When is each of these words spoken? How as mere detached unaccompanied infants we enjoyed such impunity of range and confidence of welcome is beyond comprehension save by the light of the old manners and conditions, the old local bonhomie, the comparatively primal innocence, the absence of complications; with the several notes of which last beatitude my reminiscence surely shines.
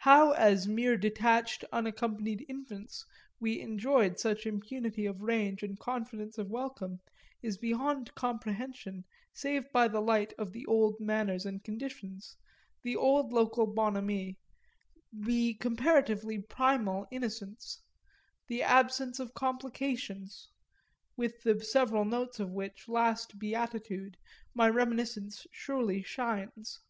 How 0.00 0.32
as 0.32 0.68
mere 0.68 0.98
detached 0.98 1.64
unaccompanied 1.72 2.44
infants 2.46 3.06
we 3.40 3.58
enjoyed 3.62 4.20
such 4.20 4.44
impunity 4.44 5.06
of 5.06 5.22
range 5.22 5.62
and 5.62 5.78
confidence 5.78 6.36
of 6.36 6.50
welcome 6.50 7.00
is 7.42 7.56
beyond 7.56 8.14
comprehension 8.14 9.06
save 9.32 9.72
by 9.72 9.88
the 9.88 10.02
light 10.02 10.34
of 10.36 10.52
the 10.52 10.66
old 10.66 11.00
manners 11.00 11.46
and 11.46 11.64
conditions, 11.64 12.36
the 12.82 12.96
old 12.96 13.32
local 13.32 13.66
bonhomie, 13.66 14.36
the 15.10 15.54
comparatively 15.54 16.38
primal 16.42 17.06
innocence, 17.10 17.80
the 18.48 18.62
absence 18.62 19.18
of 19.18 19.32
complications; 19.32 20.50
with 21.16 21.42
the 21.44 21.64
several 21.64 22.04
notes 22.04 22.38
of 22.38 22.50
which 22.50 22.88
last 22.90 23.38
beatitude 23.38 24.18
my 24.52 24.68
reminiscence 24.68 25.46
surely 25.50 26.02
shines. 26.02 26.80